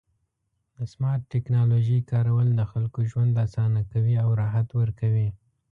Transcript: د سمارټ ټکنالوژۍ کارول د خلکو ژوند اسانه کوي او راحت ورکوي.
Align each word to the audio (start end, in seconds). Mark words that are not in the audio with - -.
د 0.77 0.79
سمارټ 0.93 1.21
ټکنالوژۍ 1.33 1.99
کارول 2.11 2.47
د 2.55 2.61
خلکو 2.71 2.99
ژوند 3.11 3.41
اسانه 3.45 3.81
کوي 3.91 4.15
او 4.23 4.29
راحت 4.41 4.67
ورکوي. 4.81 5.29